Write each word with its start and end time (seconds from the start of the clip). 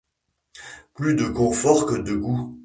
Plus 0.95 1.13
de 1.13 1.27
confort 1.27 1.85
que 1.85 1.93
de 1.93 2.15
goût. 2.15 2.59